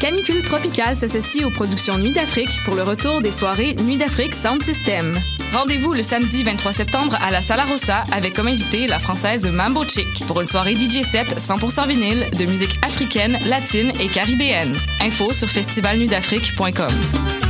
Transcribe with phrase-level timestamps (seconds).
[0.00, 4.62] Canicule Tropicale s'associe aux productions Nuit d'Afrique pour le retour des soirées Nuit d'Afrique Sound
[4.62, 5.14] System.
[5.52, 9.84] Rendez-vous le samedi 23 septembre à la Sala Rossa avec comme invité la française Mambo
[9.84, 14.74] Chick pour une soirée DJ set 100% vinyle de musique africaine, latine et caribéenne.
[15.02, 17.49] Info sur festivalnuitdafrique.com.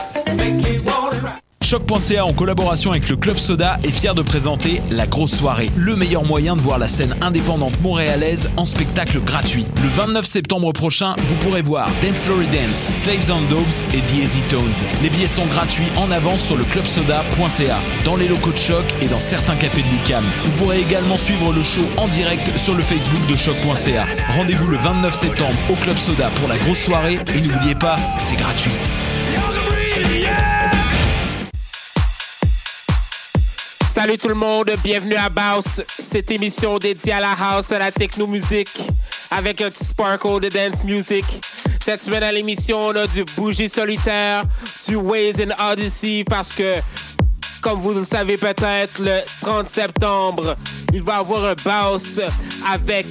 [1.71, 5.95] Choc.ca en collaboration avec le Club Soda est fier de présenter La Grosse Soirée, le
[5.95, 9.65] meilleur moyen de voir la scène indépendante montréalaise en spectacle gratuit.
[9.81, 14.47] Le 29 septembre prochain, vous pourrez voir Dance Lory Dance, Slaves and Dogs et The
[14.49, 14.85] Tones.
[15.01, 19.07] Les billets sont gratuits en avance sur le clubsoda.ca, dans les locaux de Choc et
[19.07, 20.25] dans certains cafés de Lucam.
[20.43, 24.07] Vous pourrez également suivre le show en direct sur le Facebook de Choc.ca.
[24.35, 28.35] Rendez-vous le 29 septembre au Club Soda pour la grosse soirée et n'oubliez pas, c'est
[28.35, 28.73] gratuit.
[33.93, 37.91] Salut tout le monde, bienvenue à Baus, cette émission dédiée à la house, à la
[37.91, 38.69] techno-musique,
[39.31, 41.25] avec un petit sparkle de dance music.
[41.83, 44.45] Cette semaine à l'émission, on a du bougie solitaire,
[44.87, 46.75] du Ways and Odyssey, parce que,
[47.61, 50.55] comme vous le savez peut-être, le 30 septembre,
[50.93, 52.21] il va y avoir un Baus
[52.71, 53.07] avec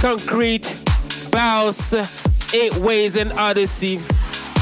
[0.00, 0.70] Concrete,
[1.32, 1.96] Baus
[2.54, 3.98] et Ways and Odyssey.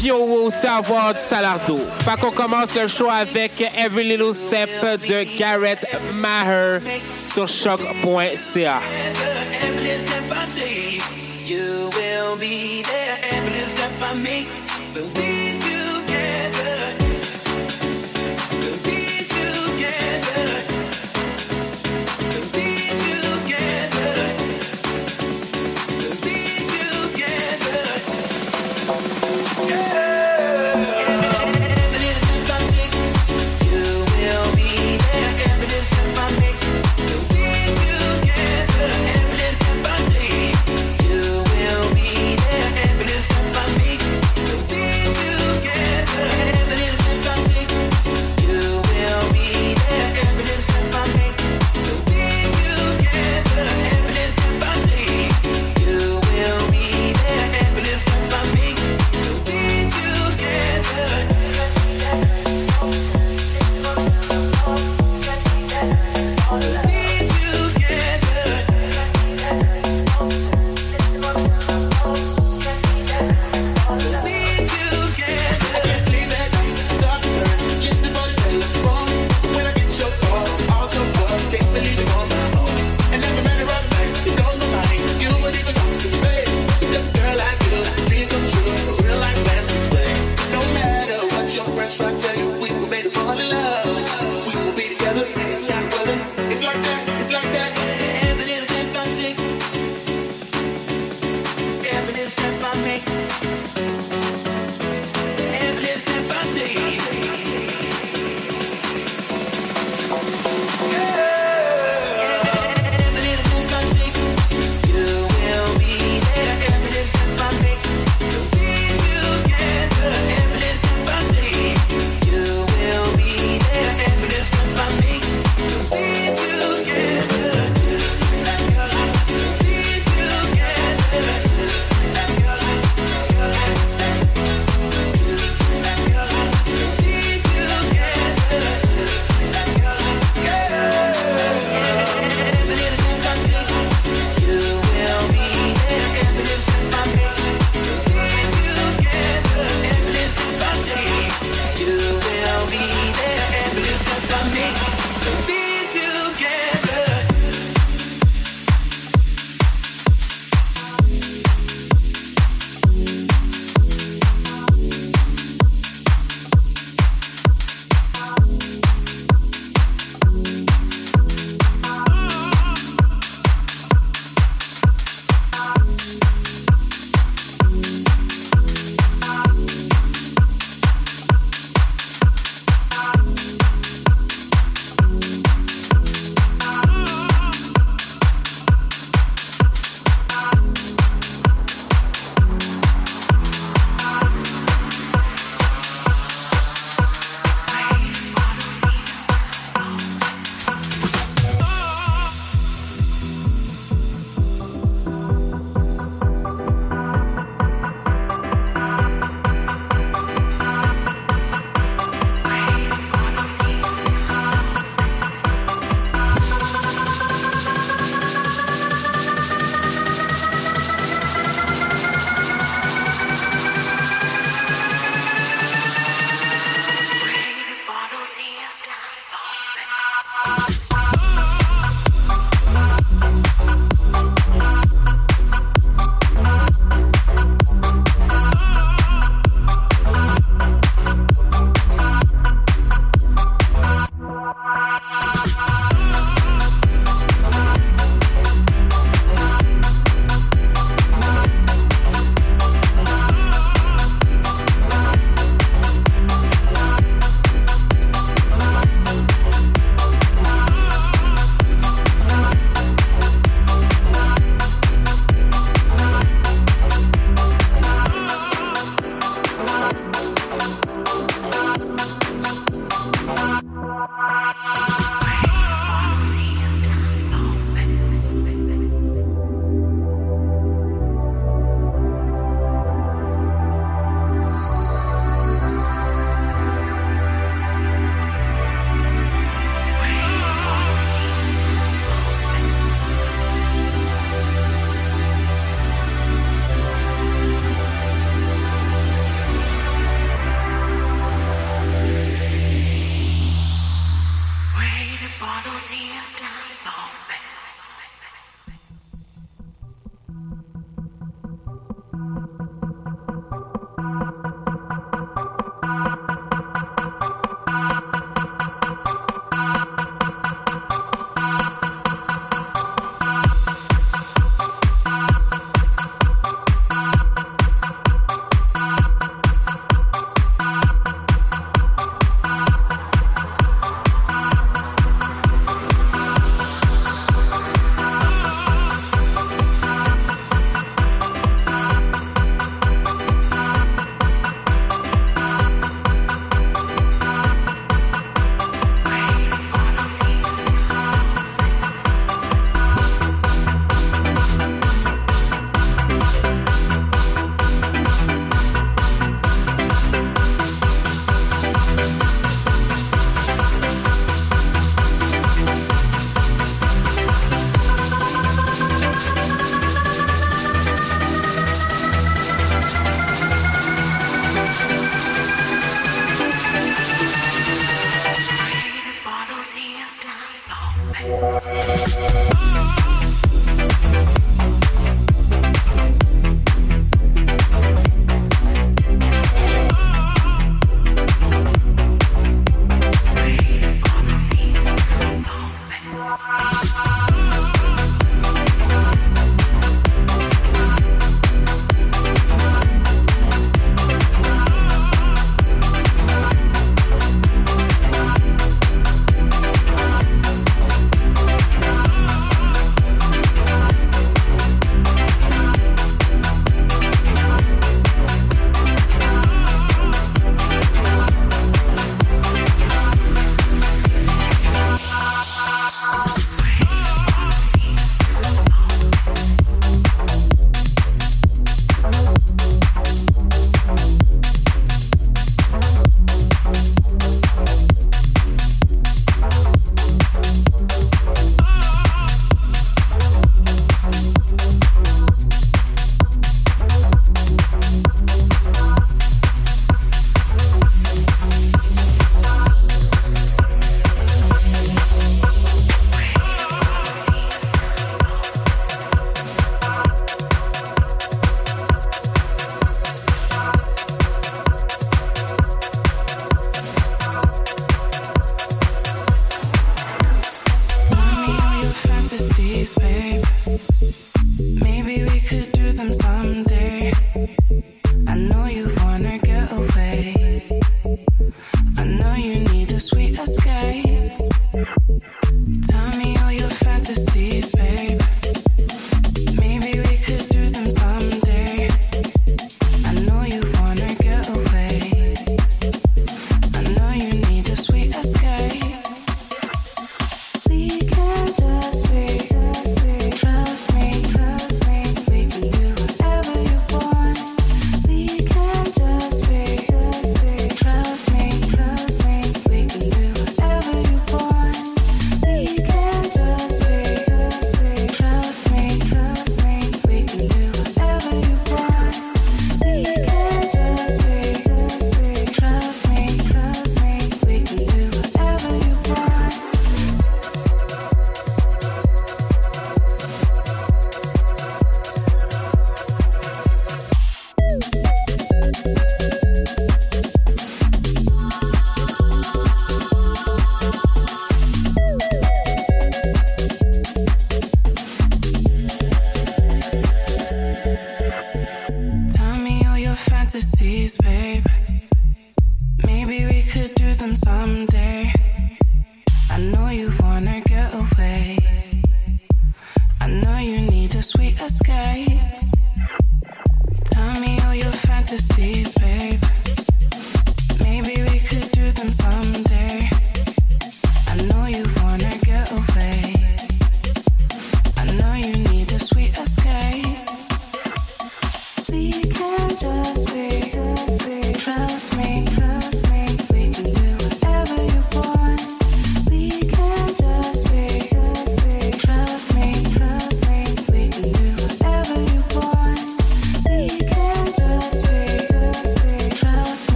[0.00, 1.78] Puis on va aussi avoir du Salardo.
[1.98, 6.80] Fait qu'on commence le show avec Every Little Step de Garrett Maher
[7.34, 8.80] sur choc.ca.
[11.46, 15.39] You will be there every step I make.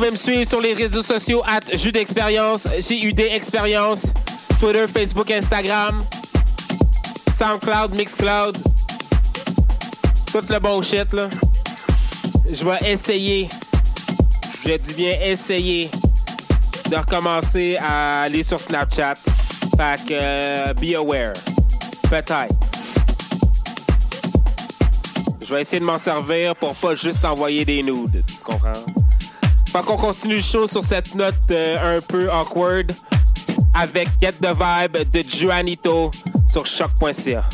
[0.00, 4.06] Pouvez me suivre sur les réseaux sociaux at Jus d'expérience, J-U-D expérience,
[4.58, 6.02] Twitter, Facebook, Instagram,
[7.36, 8.56] SoundCloud, Mixcloud,
[10.32, 11.28] tout le bon shit là.
[12.50, 13.46] Je vais essayer,
[14.64, 15.90] je dis bien essayer
[16.90, 19.16] de recommencer à aller sur Snapchat.
[19.76, 21.34] Fait que be aware.
[22.08, 22.54] Peut-être.
[25.46, 28.24] Je vais essayer de m'en servir pour pas juste envoyer des nudes.
[29.72, 32.90] Fait qu'on continue le show sur cette note euh, un peu awkward
[33.72, 36.10] avec Get the Vibe de Juanito
[36.48, 37.44] sur choc.ca.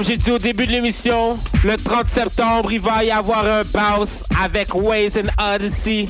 [0.00, 3.64] Comme j'ai dit au début de l'émission, le 30 septembre, il va y avoir un
[3.64, 6.08] bounce avec Waze and Odyssey.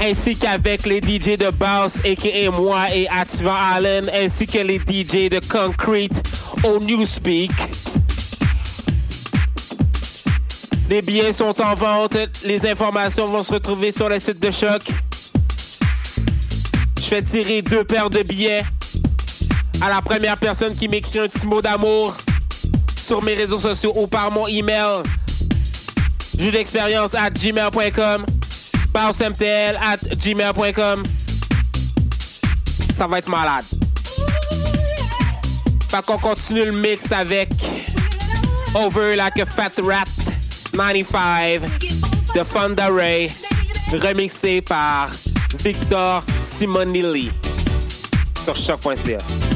[0.00, 2.52] Ainsi qu'avec les DJ de Bounce, a.k.a.
[2.52, 6.22] moi et Ativan Allen, ainsi que les DJ de Concrete
[6.62, 7.50] au Newspeak.
[10.88, 12.16] Les billets sont en vente.
[12.44, 14.82] Les informations vont se retrouver sur le site de Choc.
[17.02, 18.62] Je vais tirer deux paires de billets
[19.80, 22.16] à la première personne qui m'écrit un petit mot d'amour
[22.96, 25.02] sur mes réseaux sociaux ou par mon email.
[26.38, 28.24] Jeu d'expérience at gmail.com.
[28.94, 31.02] mtl at gmail.com.
[32.96, 33.64] Ça va être malade.
[35.88, 37.50] Fait qu'on continue le mix avec
[38.74, 40.04] Over Like a Fat Rat
[40.72, 41.62] 95
[42.34, 43.30] de Fonda Ray,
[43.92, 45.10] remixé par
[45.64, 47.30] Victor Simonilli
[48.44, 49.47] sur choc.ca.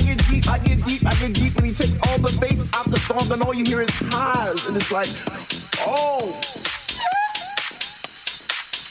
[0.00, 2.70] I get deep, I get deep, I get deep, and he takes all the bass
[2.72, 5.10] out the song, and all you hear is highs, and it's like,
[5.86, 6.40] oh,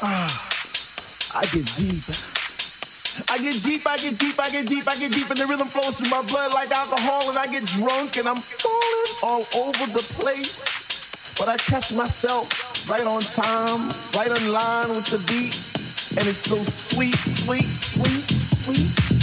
[0.04, 0.30] ah,
[1.34, 2.04] I get deep.
[3.28, 5.68] I get deep, I get deep, I get deep, I get deep, and the rhythm
[5.68, 9.88] flows through my blood like alcohol, and I get drunk, and I'm falling all over
[9.92, 11.34] the place.
[11.40, 15.58] But I catch myself right on time, right in line with the beat,
[16.20, 19.19] and it's so sweet, sweet, sweet, sweet.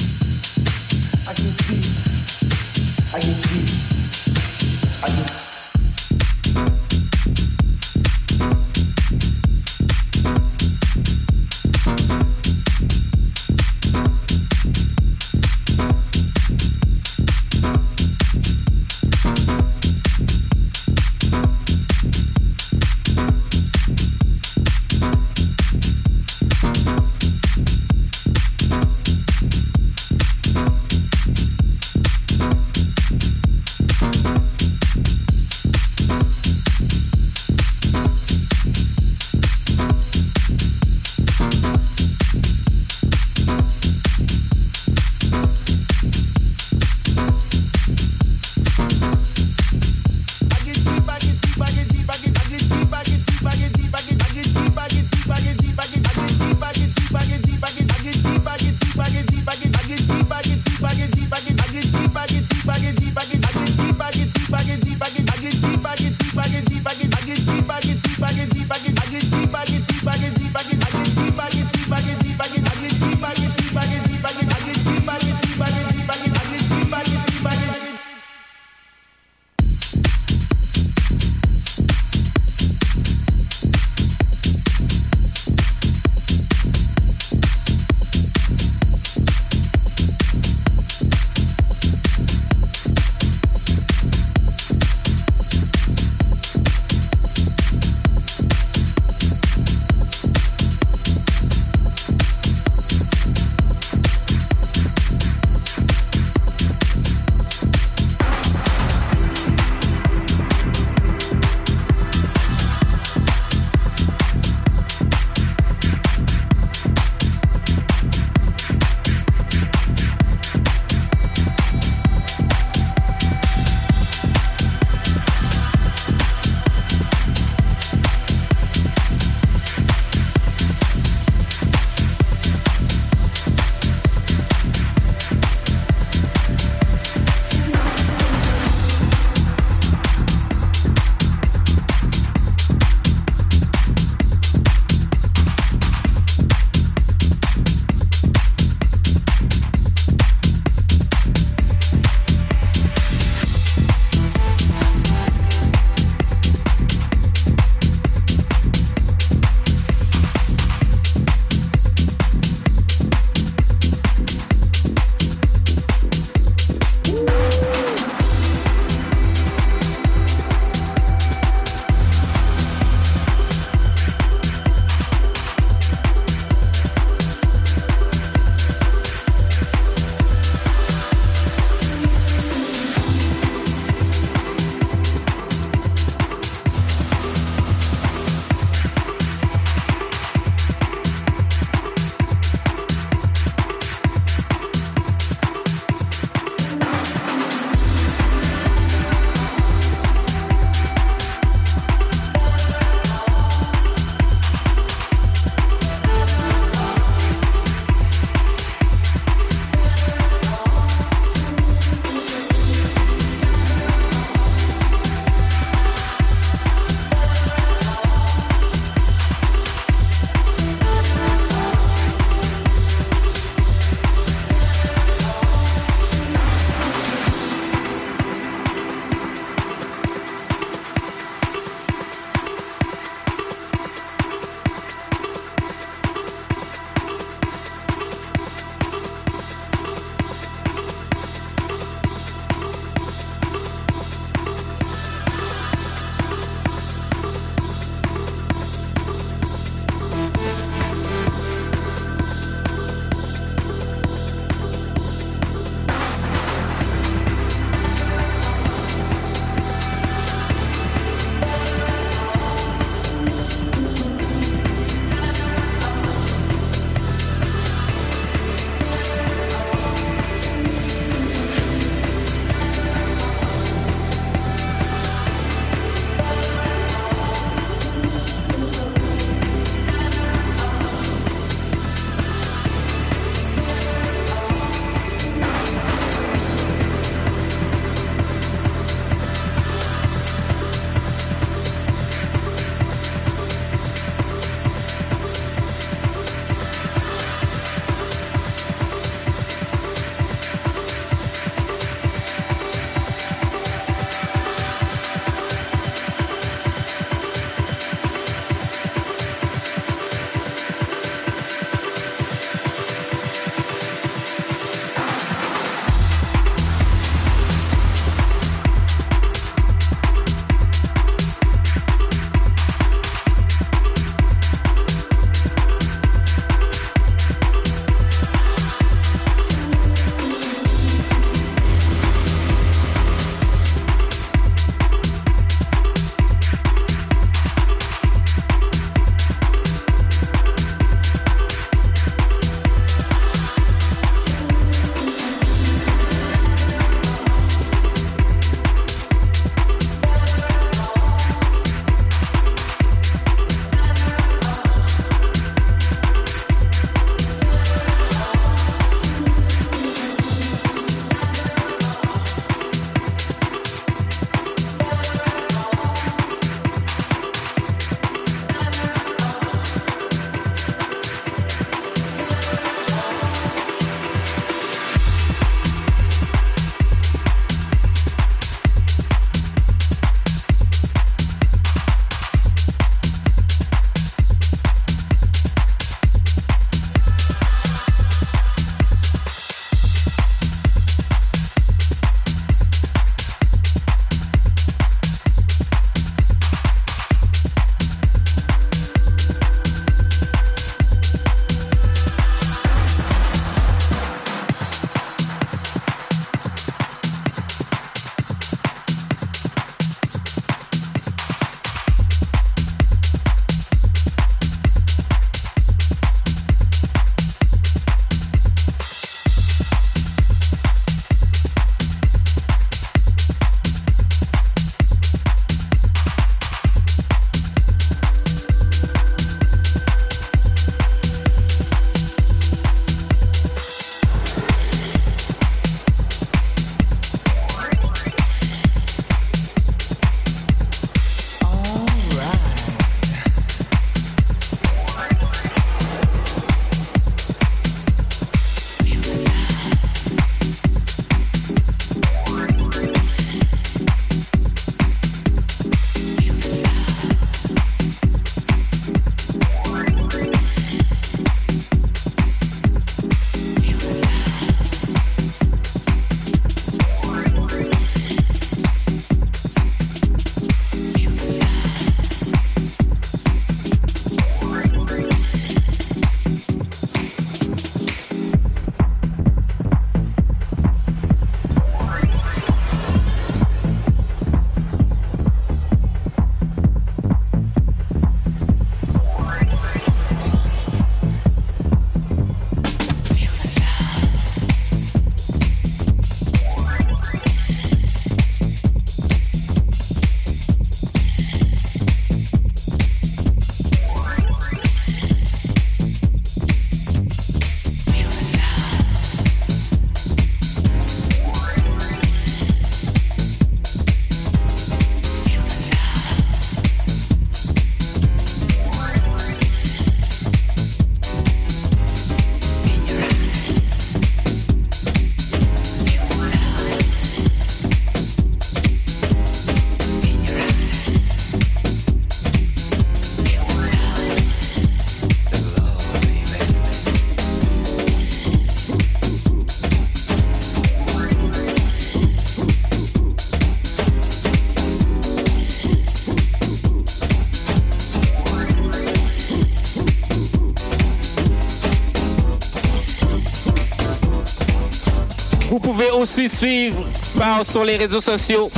[556.07, 556.85] Suivre
[557.17, 558.49] Bounce sur les réseaux sociaux.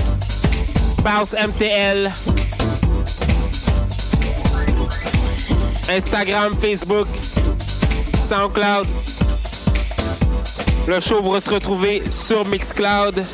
[1.03, 2.12] Bounce MTL.
[5.88, 7.09] Instagram, Facebook,
[8.28, 8.86] SoundCloud.
[10.88, 13.24] Le show va se retrouver sur Mixcloud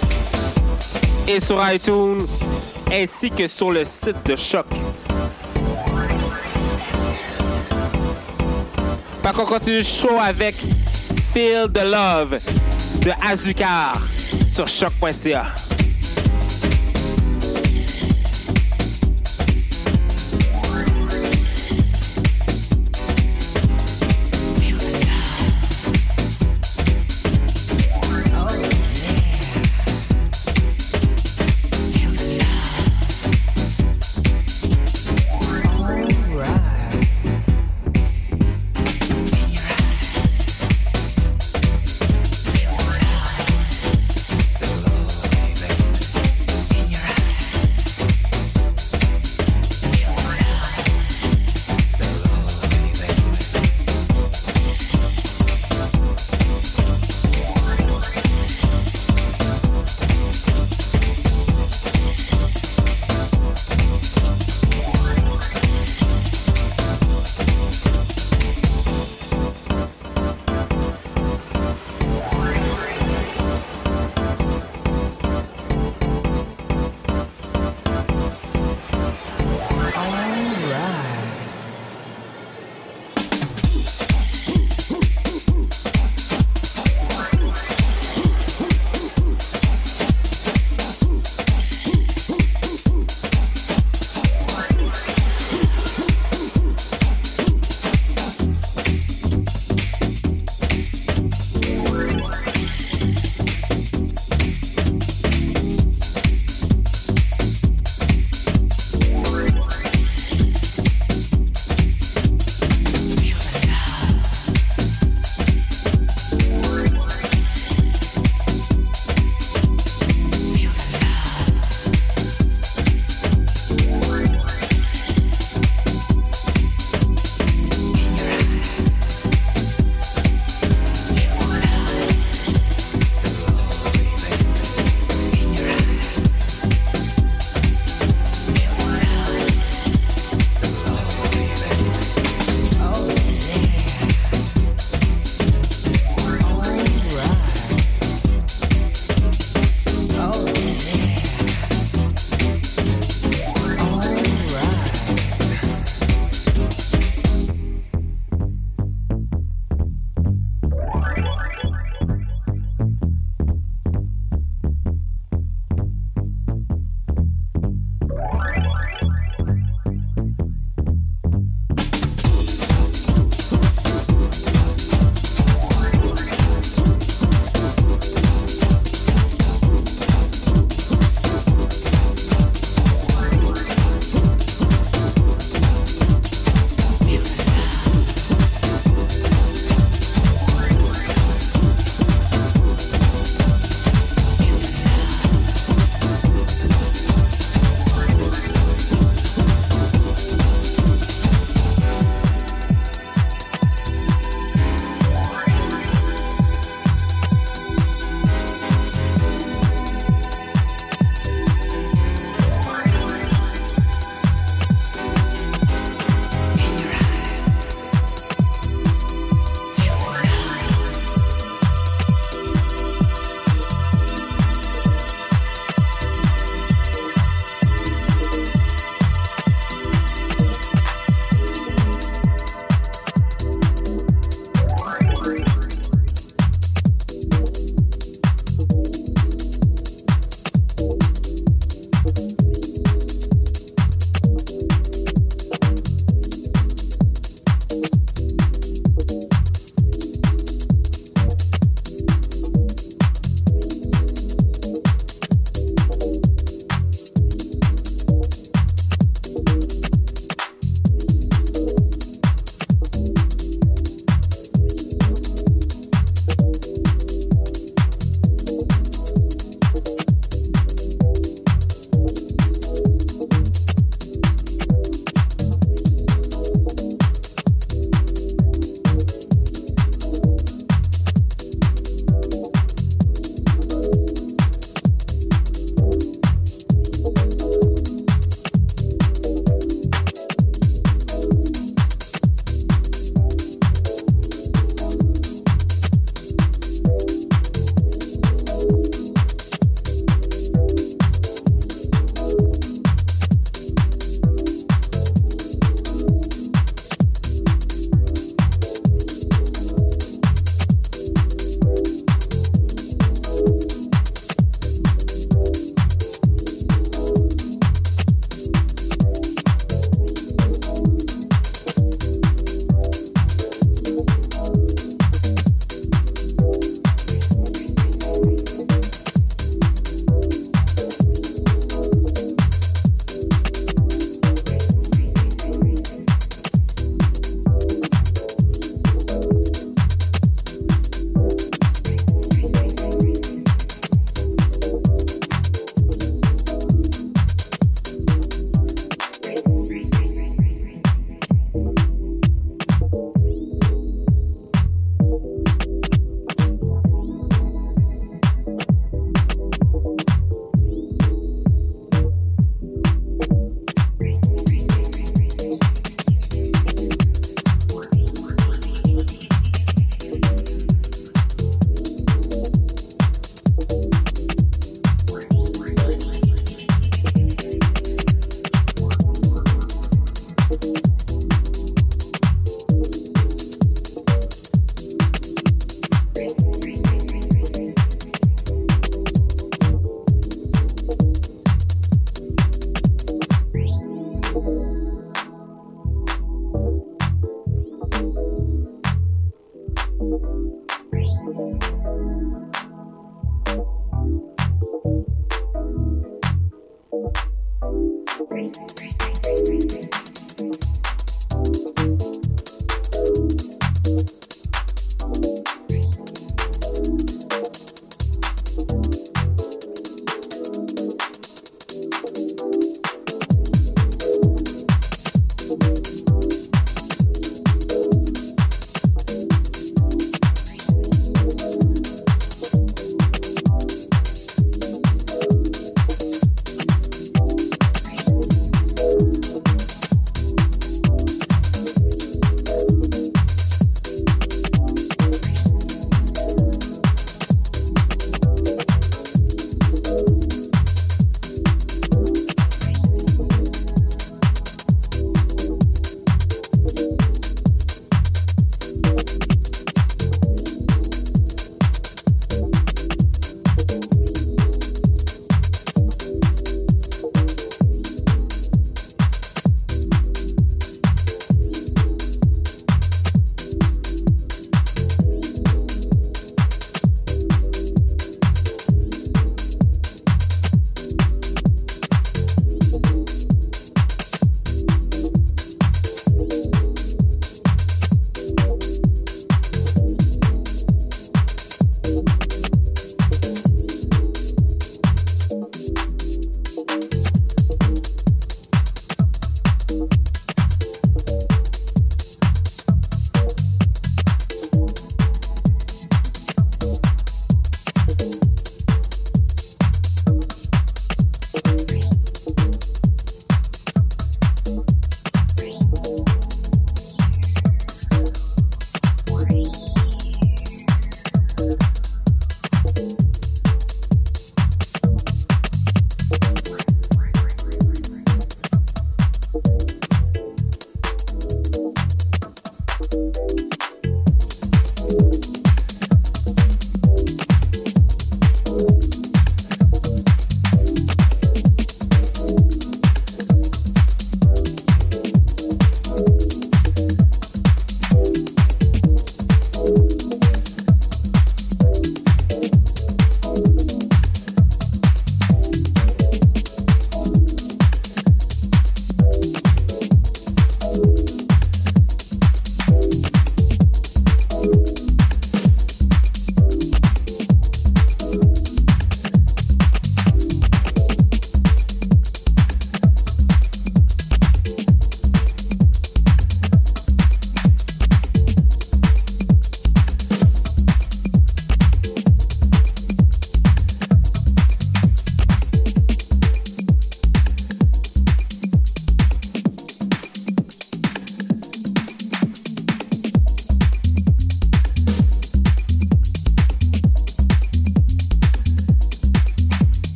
[1.29, 2.27] et sur iTunes,
[2.93, 4.67] ainsi que sur le site de Choc.
[9.23, 10.55] Fait qu'on continue le show avec
[11.33, 12.39] Feel the Love
[13.05, 14.01] de Azucar
[14.49, 15.64] sur choc.ca.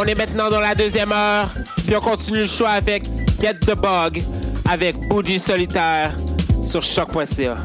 [0.00, 1.50] On est maintenant dans la deuxième heure,
[1.84, 3.02] puis on continue le choix avec
[3.40, 4.22] Get the Bug
[4.70, 6.12] avec Bougie Solitaire
[6.68, 7.56] sur choc.ca.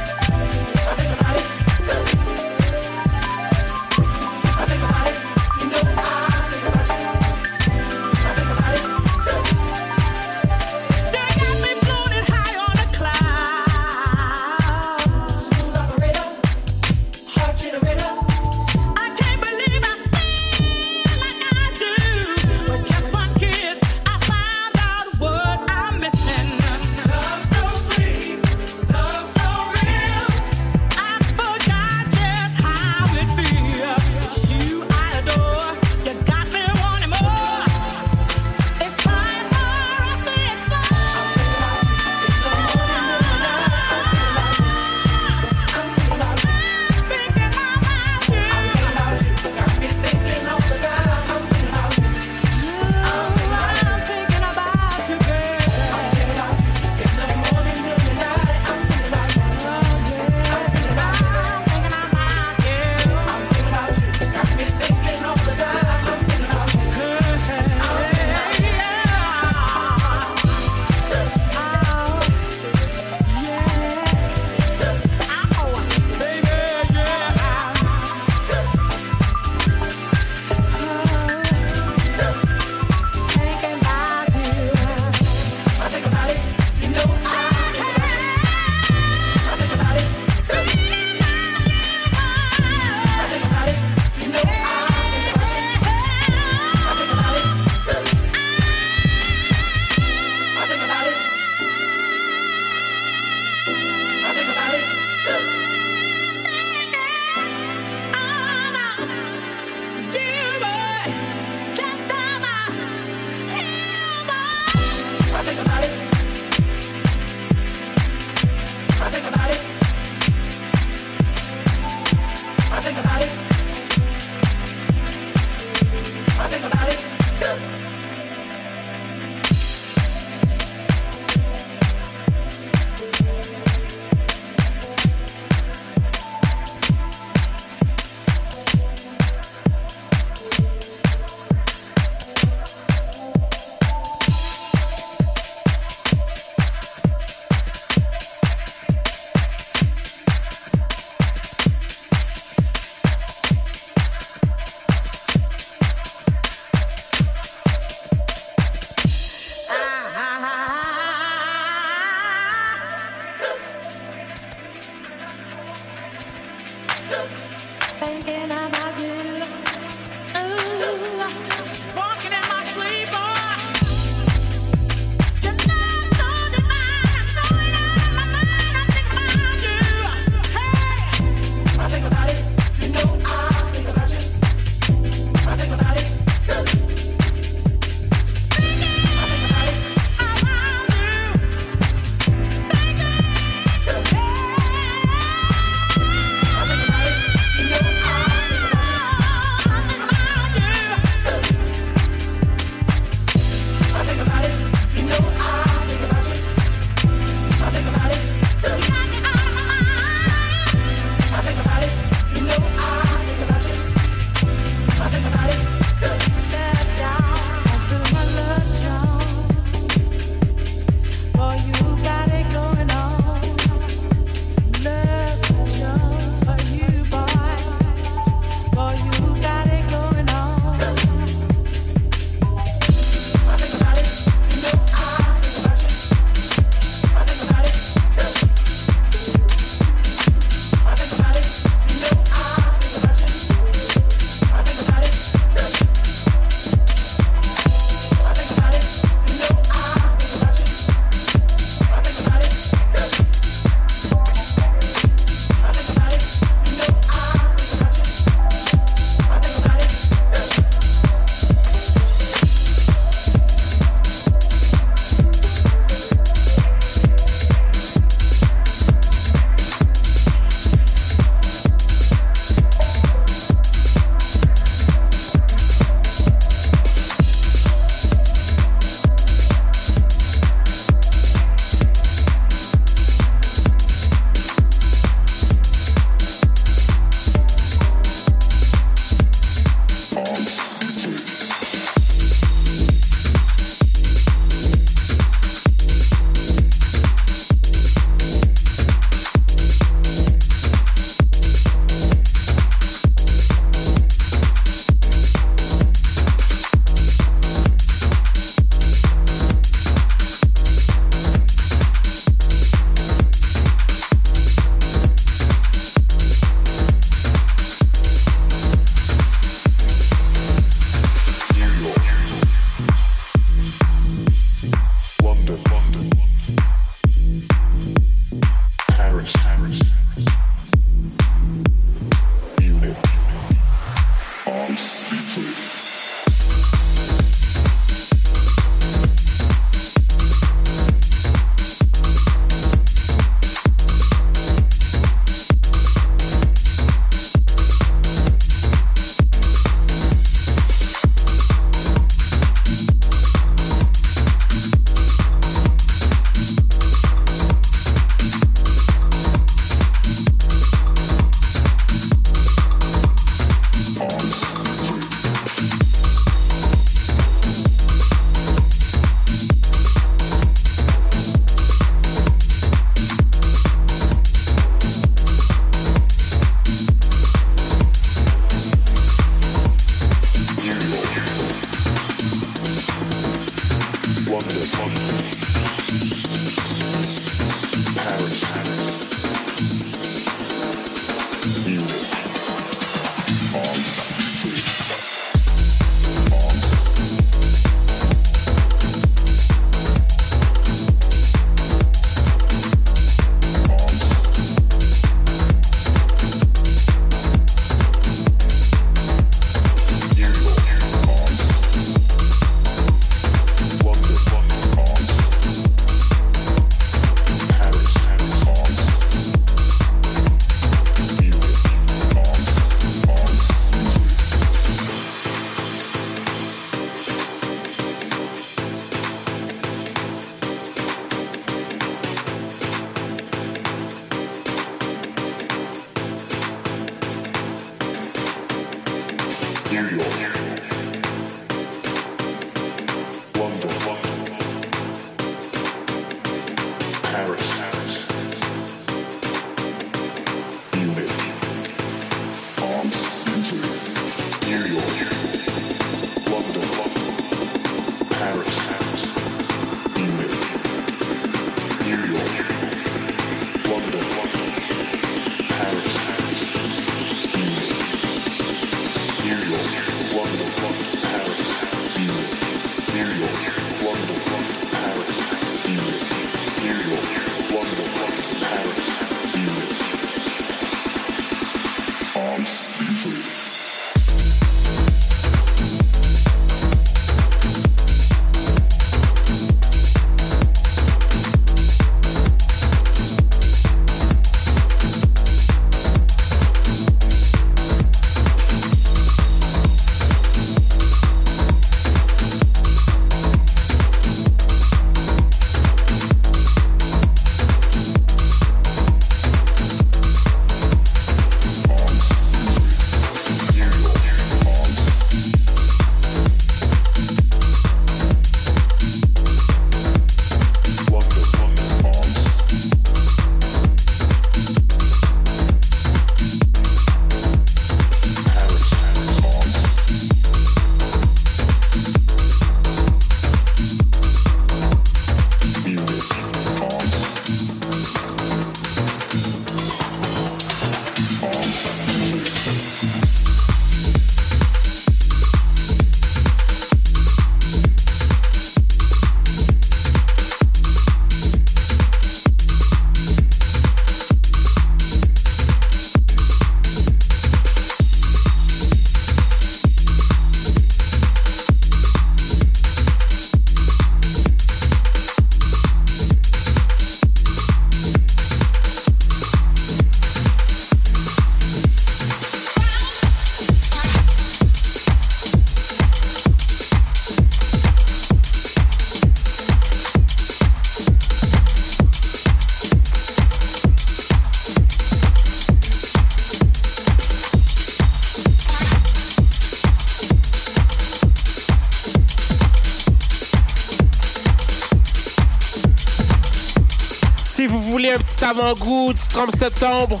[598.32, 600.00] avant-goût du 30 septembre,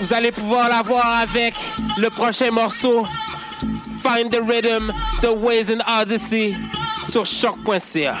[0.00, 1.54] vous allez pouvoir l'avoir avec
[1.98, 3.04] le prochain morceau
[4.00, 4.92] Find the Rhythm,
[5.22, 6.54] The Ways in Odyssey
[7.08, 8.20] sur choc.ca.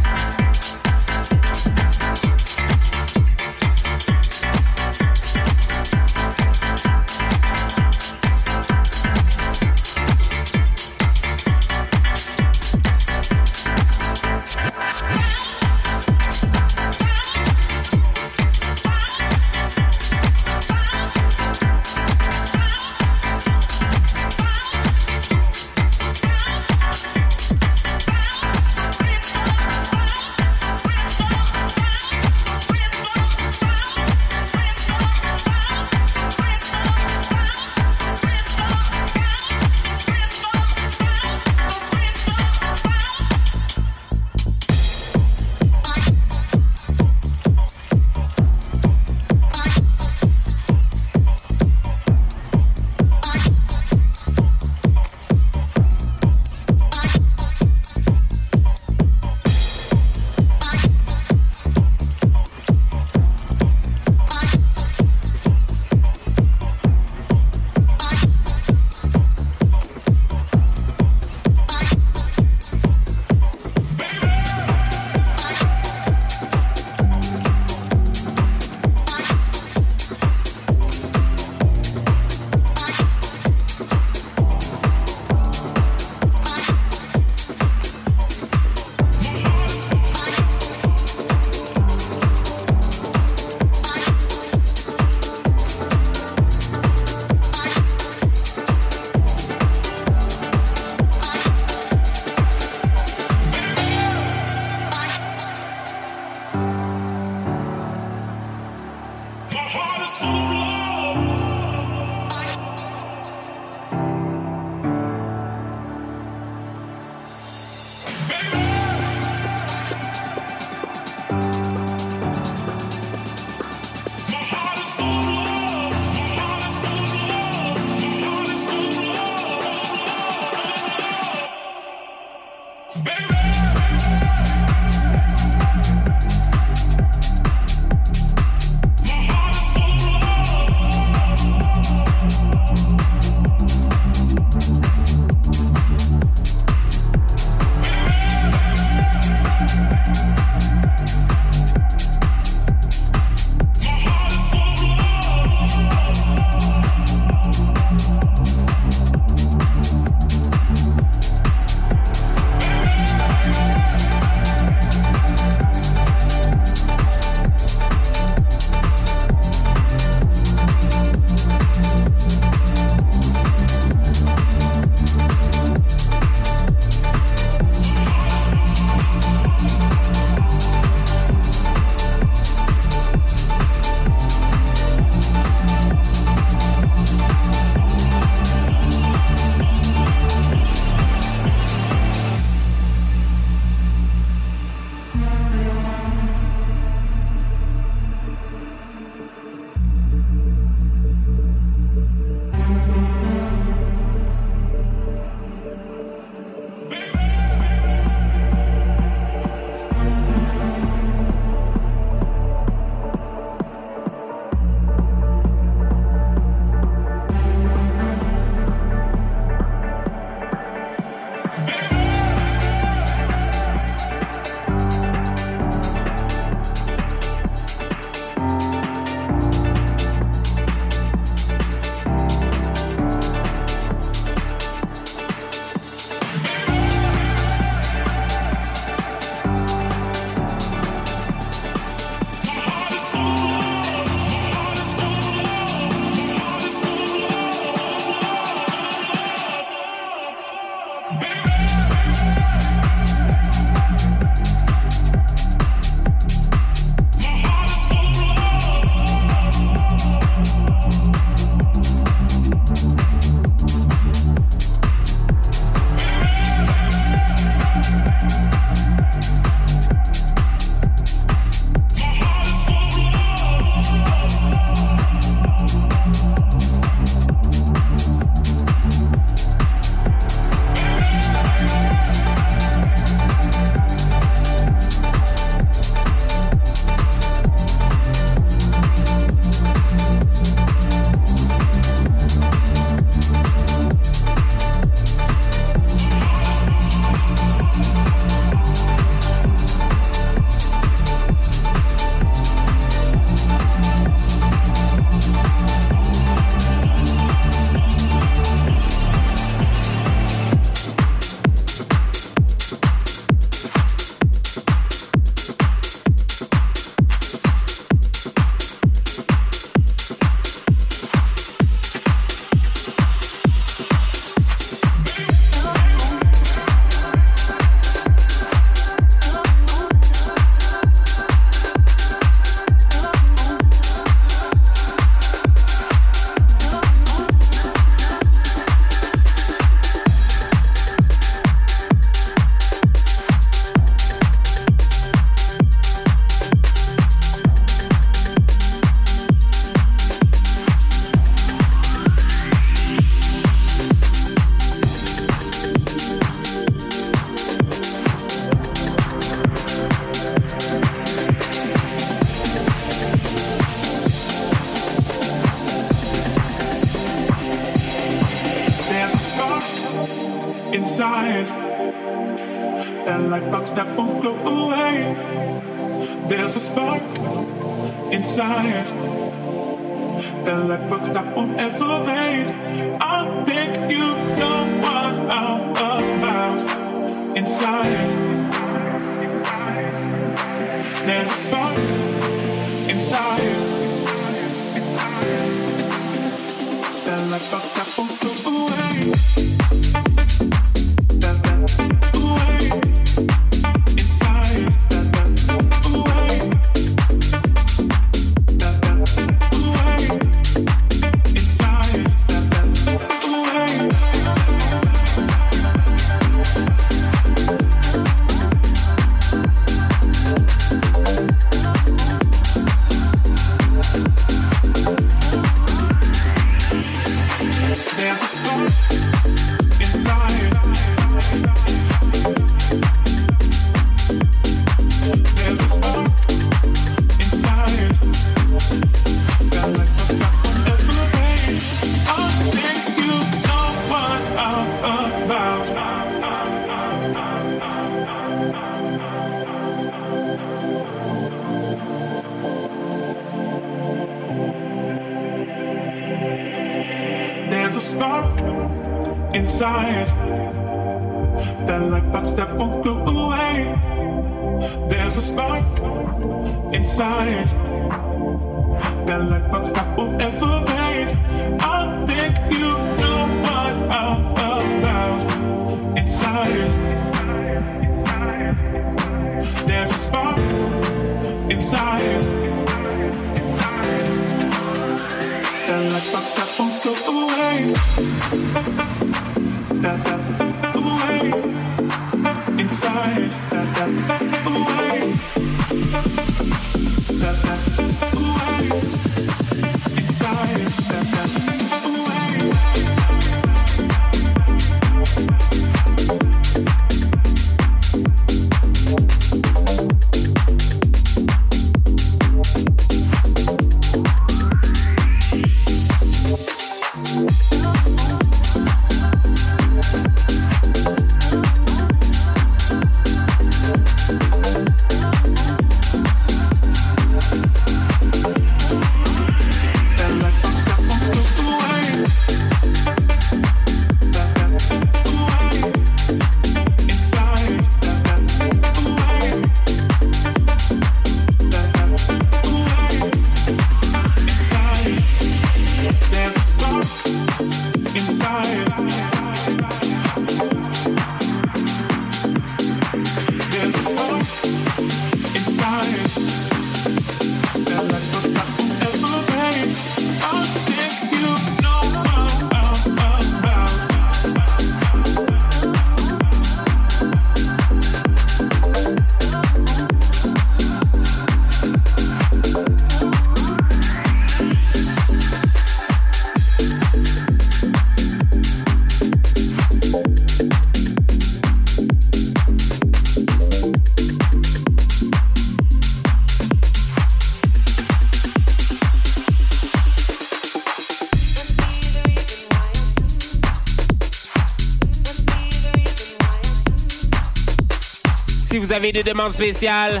[598.78, 600.00] avez des demandes spéciales,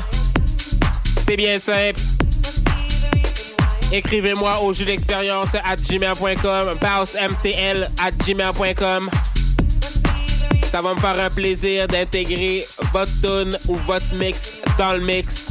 [1.26, 1.98] c'est bien simple.
[3.92, 9.10] Écrivez-moi au jeu d'expérience at gmail.com, mtl at gmail.com.
[10.70, 15.48] Ça va me faire un plaisir d'intégrer votre tune ou votre mix dans le mix.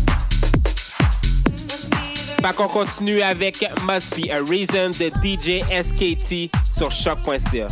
[2.42, 7.68] Fait qu'on continue avec Must Be a Reason de DJ SKT sur choc.ca.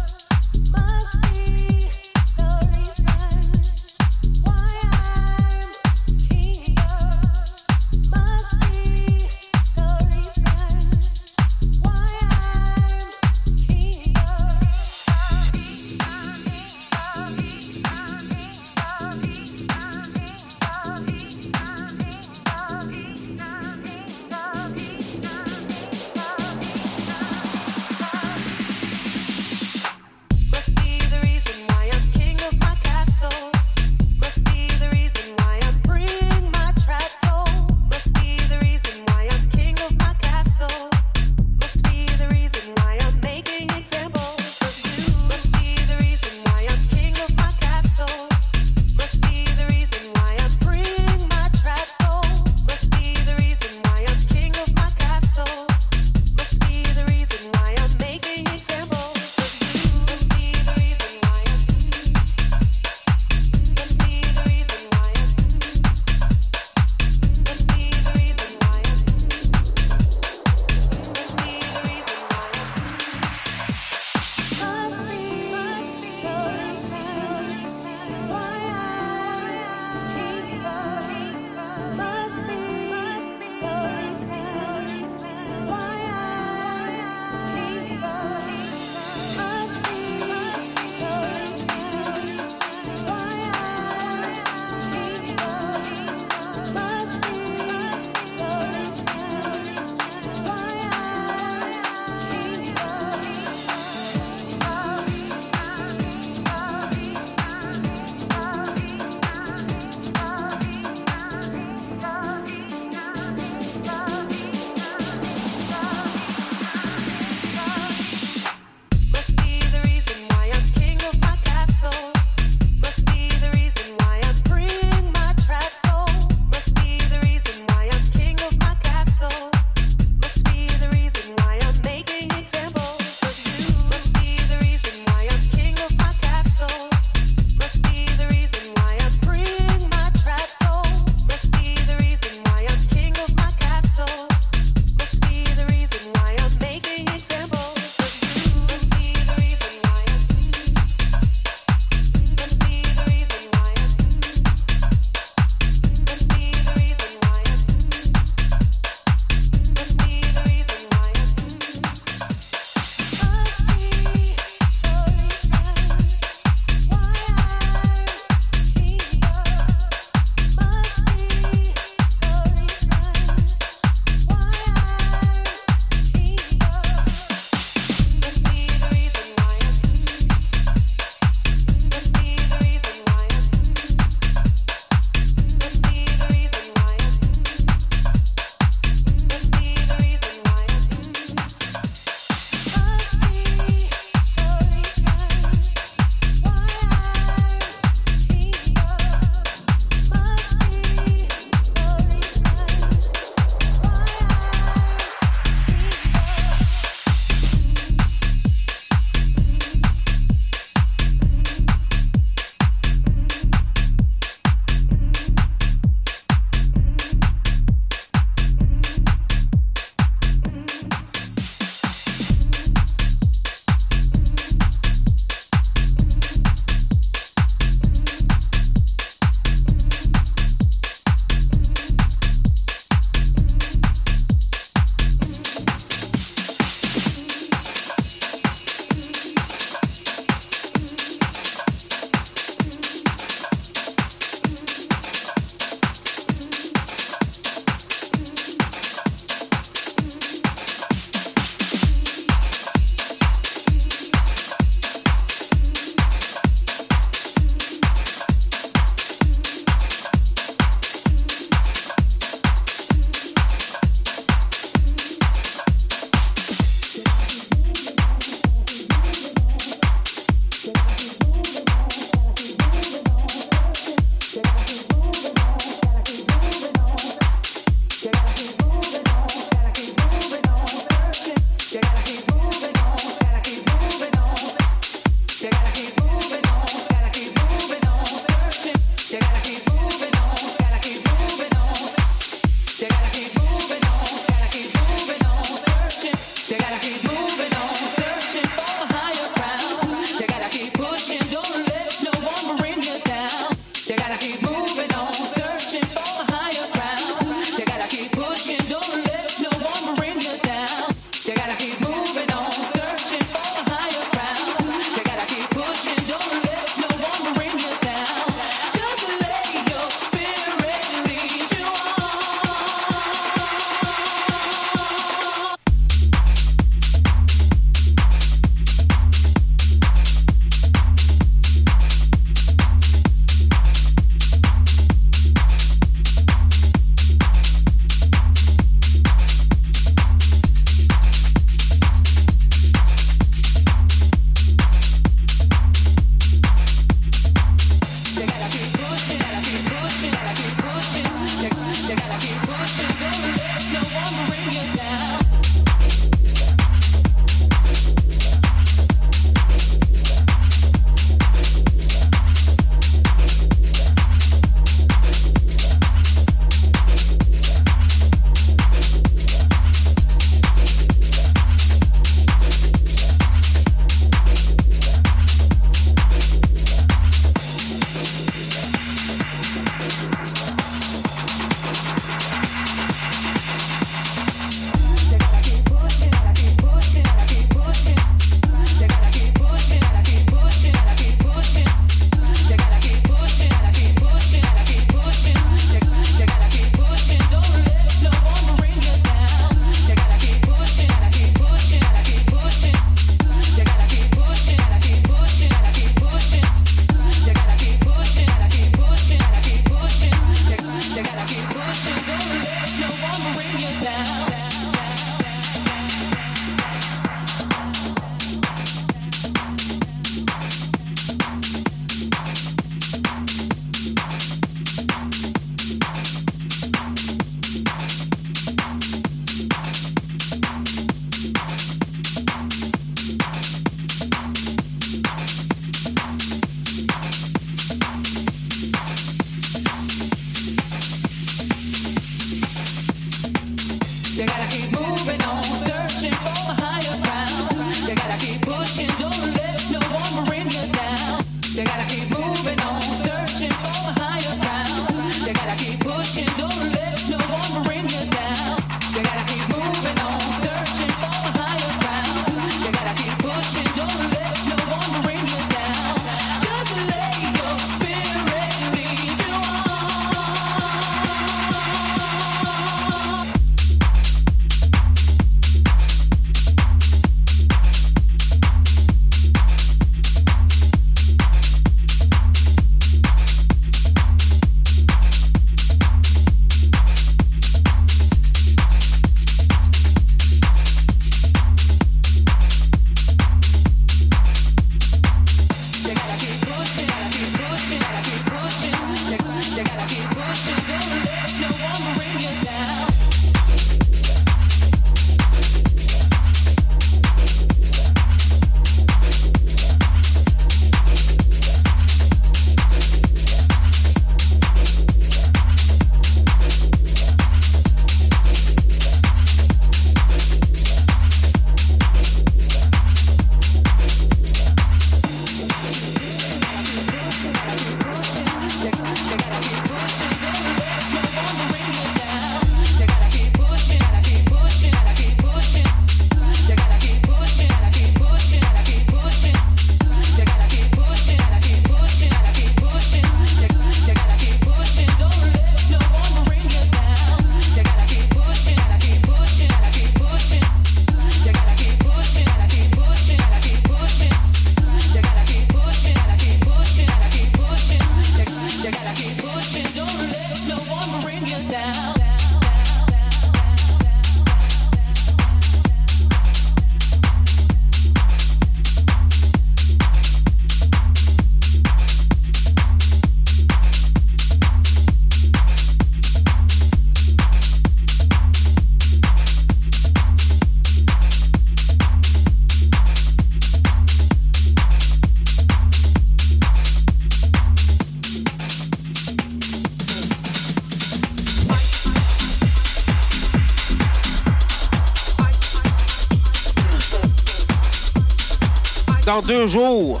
[599.12, 600.00] Dans deux jours,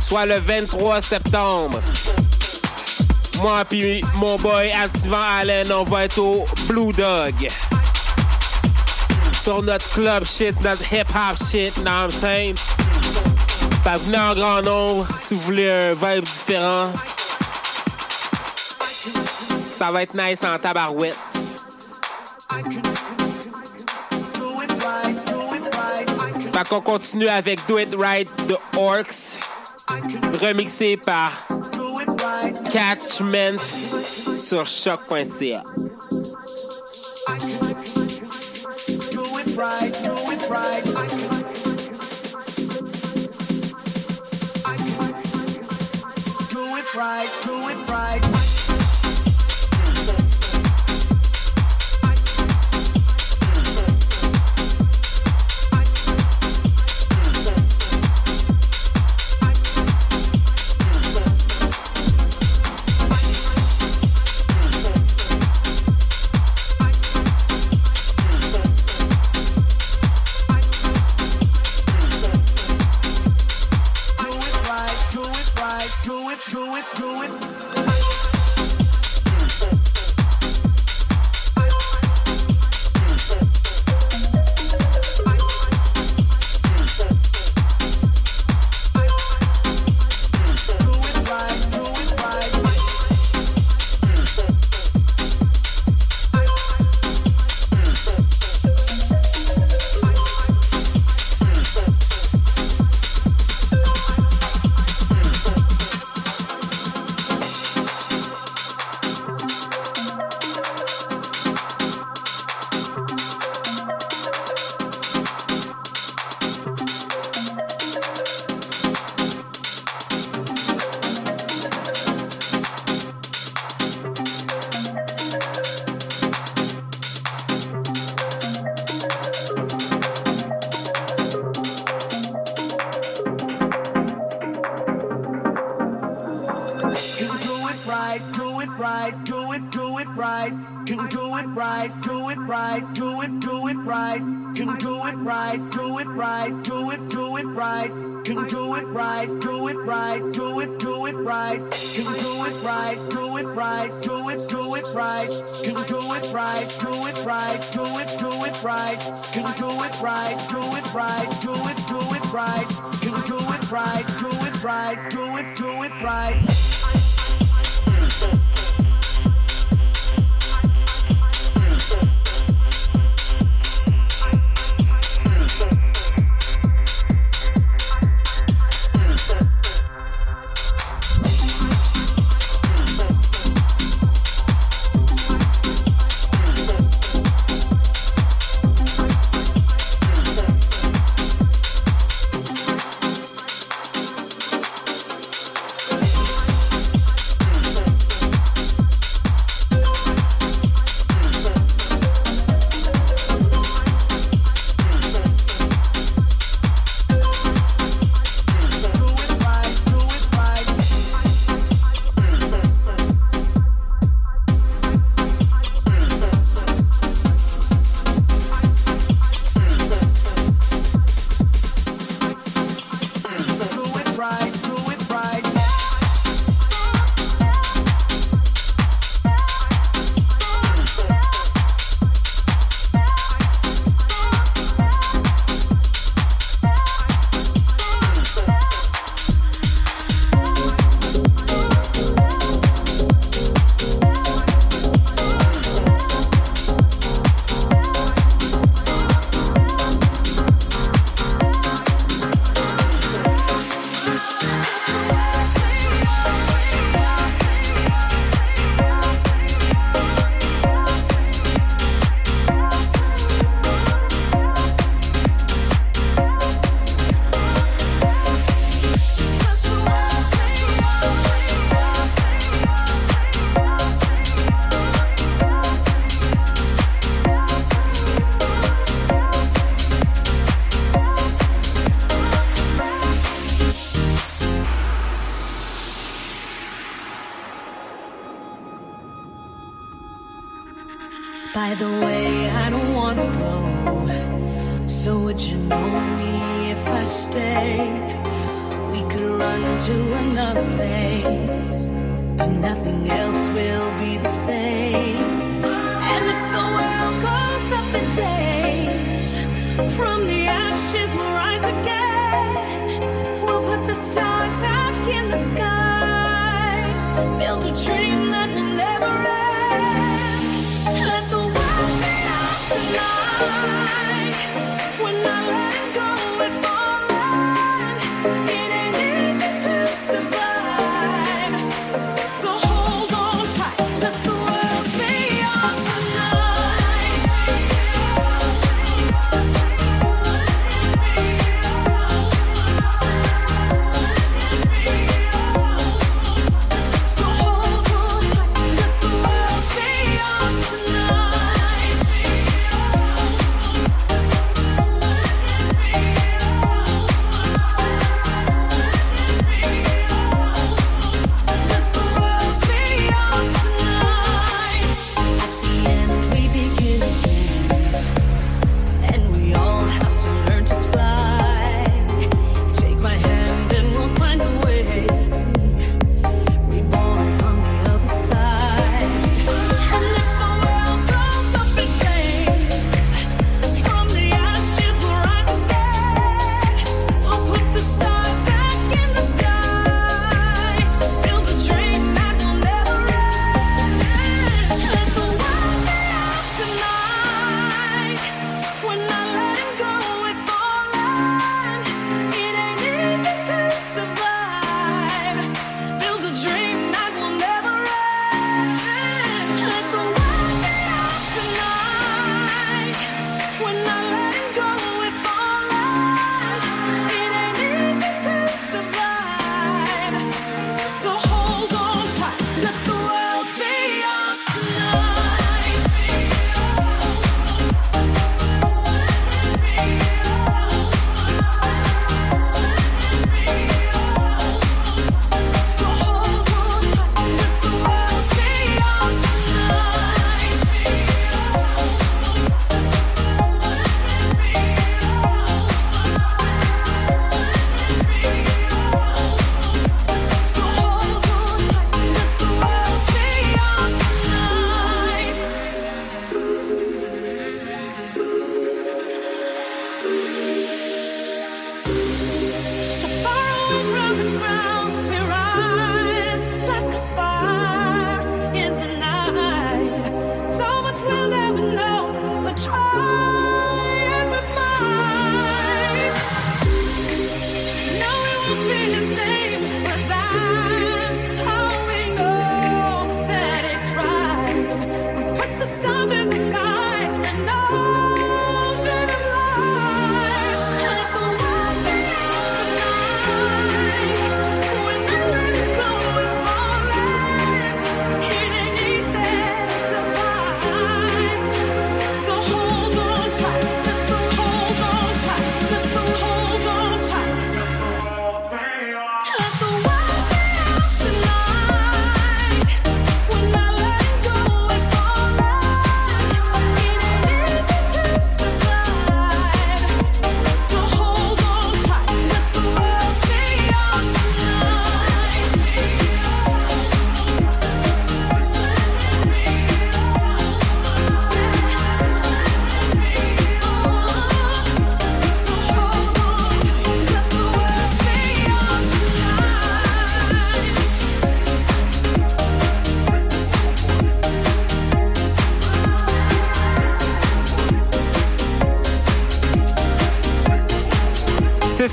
[0.00, 1.80] soit le 23 septembre,
[3.42, 7.34] moi puis mon boy Activant Allen, on va être au Blue Dog.
[9.42, 12.56] Sur notre club shit, notre hip-hop shit, I'm saying?
[13.84, 16.90] Fait venez en grand nombre si vous voulez un vibe différent.
[19.78, 21.27] Ça va être nice en tabarouette.
[26.58, 29.38] Fait qu'on continue avec Do It Right de Orcs,
[30.42, 31.30] remixé par
[32.72, 35.62] Catchment sur choc.ca.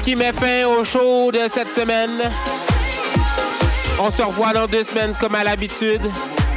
[0.06, 2.11] qui met fin au show de cette semaine.
[3.99, 6.02] On se revoit dans deux semaines comme à l'habitude.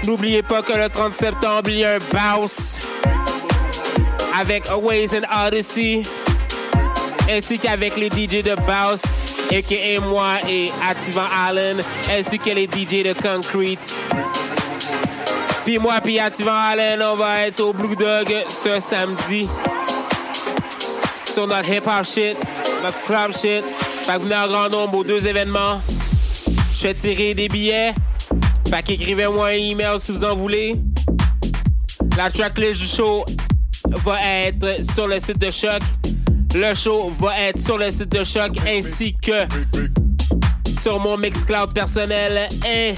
[0.04, 2.78] N'oubliez pas que le 30 septembre, il y a un bounce
[4.38, 6.02] avec Aways and Odyssey,
[7.30, 9.04] ainsi qu'avec les DJ de Bounce,
[9.50, 10.00] a.k.a.
[10.00, 13.94] moi et Activant Allen, ainsi que les DJ de Concrete.
[15.64, 19.48] Puis moi, puis Activant Allen, on va être au Blue Dog ce samedi.
[21.32, 22.36] Sur notre hip-hop shit
[22.82, 23.64] le crowd shit.
[24.02, 25.80] Fait que venez en grand nombre aux deux événements.
[26.72, 27.94] Je fais tirer des billets.
[28.68, 30.76] Fait qu'écrivez-moi un email si vous en voulez.
[32.16, 33.24] La tracklist du show
[34.04, 35.82] va être sur le site de Choc.
[36.54, 39.46] Le show va être sur le site de Choc ainsi que
[40.80, 42.94] sur mon Mixcloud personnel et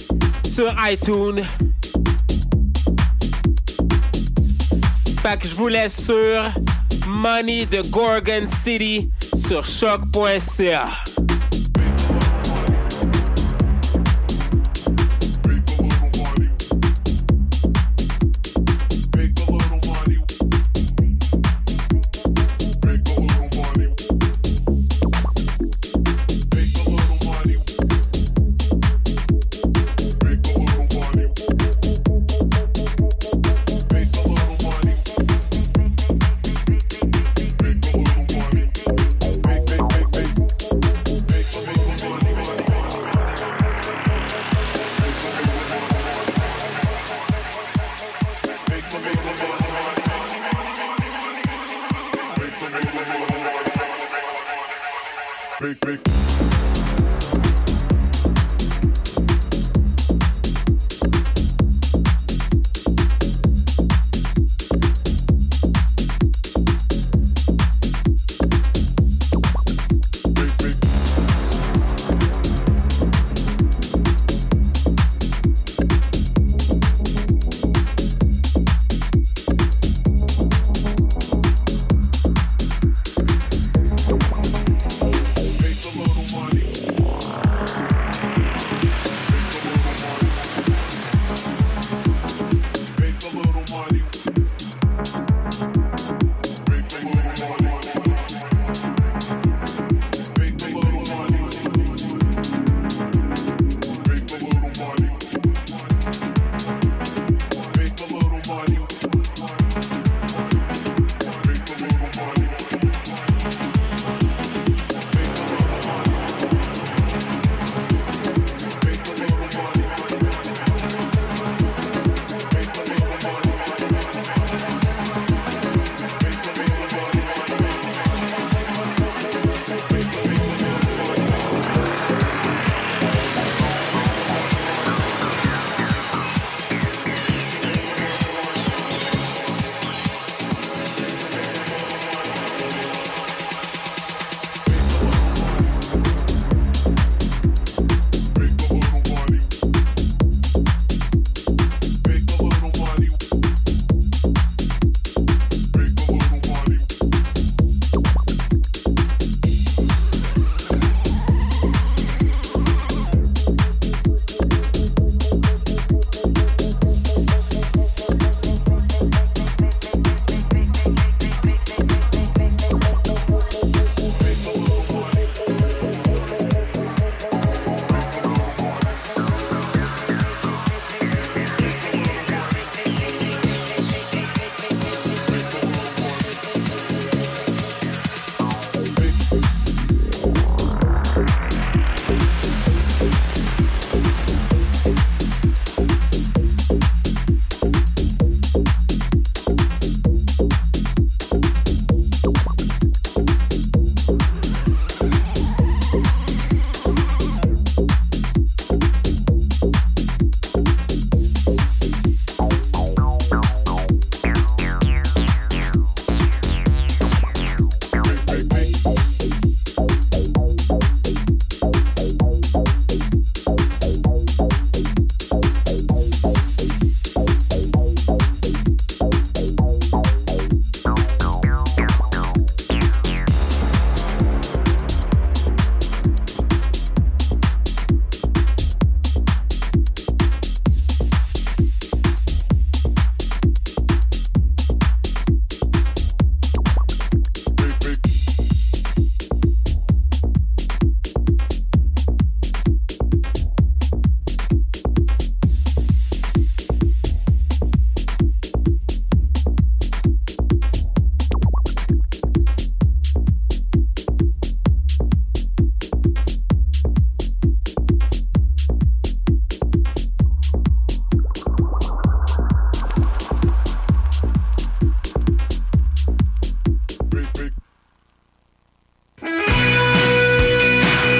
[0.50, 1.44] sur iTunes.
[5.22, 6.42] Fait que je vous laisse sur
[7.06, 9.10] Money de Gorgon City
[9.50, 11.09] sur choc.ca.